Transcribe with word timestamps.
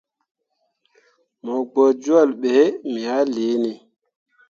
Mo 1.43 1.55
gbo 1.69 1.83
jolle 2.03 2.35
be 2.41 2.53
me 2.91 3.01
ah 3.17 3.23
liini. 3.33 3.71